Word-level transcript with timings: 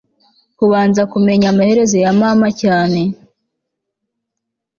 kubanza 0.57 1.01
kumenya 1.11 1.47
amaherezo 1.53 1.95
ya 2.03 2.11
mama 2.21 2.47
cyane 2.61 3.01